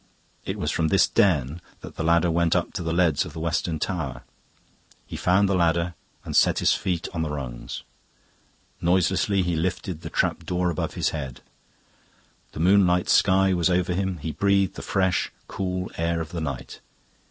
It 0.45 0.57
was 0.57 0.71
from 0.71 0.87
this 0.87 1.07
den 1.07 1.61
that 1.81 1.95
the 1.95 2.01
ladder 2.03 2.31
went 2.31 2.55
up 2.55 2.73
to 2.73 2.81
the 2.81 2.91
leads 2.91 3.23
of 3.23 3.33
the 3.33 3.39
western 3.39 3.77
tower. 3.77 4.23
He 5.05 5.15
found 5.15 5.47
the 5.47 5.53
ladder, 5.53 5.93
and 6.25 6.35
set 6.35 6.57
his 6.57 6.73
feet 6.73 7.07
on 7.13 7.21
the 7.21 7.29
rungs; 7.29 7.83
noiselessly, 8.81 9.43
he 9.43 9.55
lifted 9.55 10.01
the 10.01 10.09
trap 10.09 10.43
door 10.43 10.71
above 10.71 10.95
his 10.95 11.09
head; 11.09 11.41
the 12.53 12.59
moonlit 12.59 13.09
sky 13.09 13.53
was 13.53 13.69
over 13.69 13.93
him, 13.93 14.17
he 14.17 14.31
breathed 14.31 14.73
the 14.73 14.81
fresh, 14.81 15.31
cool 15.47 15.91
air 15.99 16.19
of 16.19 16.29
the 16.29 16.41
night. 16.41 16.79